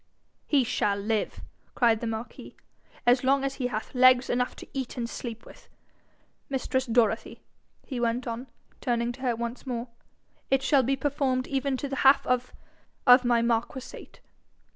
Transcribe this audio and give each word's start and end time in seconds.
'He 0.47 0.63
shall 0.63 0.97
live,' 0.97 1.41
cried 1.75 2.01
the 2.01 2.07
marquis, 2.07 2.55
'as 3.05 3.23
long 3.23 3.43
as 3.43 3.53
he 3.61 3.67
hath 3.67 3.93
legs 3.93 4.31
enough 4.31 4.55
to 4.55 4.67
eat 4.73 4.97
and 4.97 5.07
sleep 5.07 5.45
with. 5.45 5.69
Mistress 6.49 6.87
Dorothy,' 6.87 7.39
he 7.85 7.99
went 7.99 8.25
on, 8.25 8.47
turning 8.81 9.11
to 9.11 9.21
her 9.21 9.35
once 9.35 9.67
more, 9.67 9.89
'what 9.89 9.89
is 9.89 9.91
thy 9.91 9.99
request? 10.37 10.47
It 10.49 10.63
shall 10.63 10.81
be 10.83 10.95
performed 10.95 11.47
even 11.49 11.77
to 11.77 11.87
the 11.87 11.97
half 11.97 12.25
of 12.25 12.51
of 13.05 13.23
my 13.23 13.43
marquisate.' 13.43 14.21